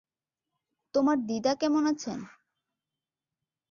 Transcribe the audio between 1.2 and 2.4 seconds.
দিদা কেমন আছেন?